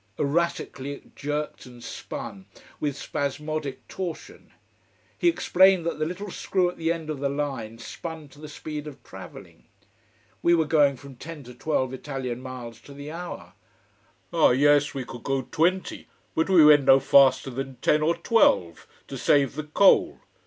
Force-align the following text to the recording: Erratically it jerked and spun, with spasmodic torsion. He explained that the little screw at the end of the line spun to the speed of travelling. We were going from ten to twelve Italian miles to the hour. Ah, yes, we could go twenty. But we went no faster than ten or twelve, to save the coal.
Erratically 0.17 0.93
it 0.93 1.15
jerked 1.15 1.67
and 1.67 1.83
spun, 1.83 2.47
with 2.79 2.97
spasmodic 2.97 3.87
torsion. 3.87 4.51
He 5.15 5.27
explained 5.29 5.85
that 5.85 5.99
the 5.99 6.07
little 6.07 6.31
screw 6.31 6.71
at 6.71 6.77
the 6.77 6.91
end 6.91 7.11
of 7.11 7.19
the 7.19 7.29
line 7.29 7.77
spun 7.77 8.27
to 8.29 8.41
the 8.41 8.49
speed 8.49 8.87
of 8.87 9.03
travelling. 9.03 9.65
We 10.41 10.55
were 10.55 10.65
going 10.65 10.95
from 10.97 11.17
ten 11.17 11.43
to 11.43 11.53
twelve 11.53 11.93
Italian 11.93 12.41
miles 12.41 12.81
to 12.81 12.95
the 12.95 13.11
hour. 13.11 13.53
Ah, 14.33 14.49
yes, 14.49 14.95
we 14.95 15.05
could 15.05 15.21
go 15.21 15.43
twenty. 15.43 16.07
But 16.33 16.49
we 16.49 16.65
went 16.65 16.85
no 16.85 16.99
faster 16.99 17.51
than 17.51 17.75
ten 17.83 18.01
or 18.01 18.15
twelve, 18.17 18.87
to 19.05 19.19
save 19.19 19.53
the 19.53 19.65
coal. 19.65 20.19